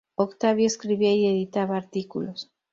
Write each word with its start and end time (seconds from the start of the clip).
Octavio 0.15 0.65
escribía 0.65 1.13
y 1.13 1.27
editaba 1.27 1.77
artículos. 1.77 2.49